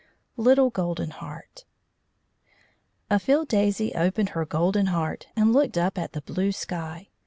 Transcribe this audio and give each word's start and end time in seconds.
LITTLE 0.35 0.71
GOLDEN 0.71 1.11
HEART 1.11 1.63
A 3.11 3.19
field 3.19 3.49
daisy 3.49 3.93
opened 3.93 4.29
her 4.29 4.45
golden 4.45 4.87
heart, 4.87 5.27
and 5.35 5.53
looked 5.53 5.77
up 5.77 5.95
at 5.95 6.13
the 6.13 6.21
blue 6.23 6.51
sky. 6.51 7.09